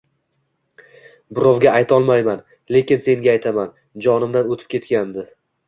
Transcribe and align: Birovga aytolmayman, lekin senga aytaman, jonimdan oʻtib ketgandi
Birovga 1.39 1.73
aytolmayman, 1.81 2.41
lekin 2.77 3.05
senga 3.09 3.33
aytaman, 3.37 3.73
jonimdan 4.09 4.53
oʻtib 4.57 4.77
ketgandi 4.77 5.31